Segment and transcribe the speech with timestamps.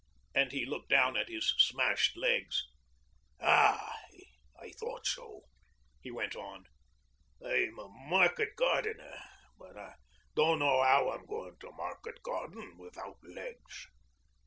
[0.33, 2.63] And he looked down at his smashed legs.
[3.39, 3.95] 'Ah,
[4.59, 5.41] I thought so,'
[6.01, 6.65] he went on.
[7.45, 9.19] 'I'm a market gardener,
[9.59, 9.93] but I
[10.35, 13.85] dunno 'ow I'm goin' to market garden without legs.